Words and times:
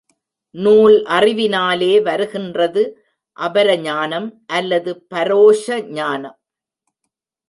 நூல் 0.55 0.95
அறிவினாலே 1.07 2.01
வருகின்றது 2.01 2.83
அபரஞானம், 3.37 4.27
அல்லது 4.47 4.93
பரோக்ஷ 5.13 5.81
ஞானம். 5.91 6.37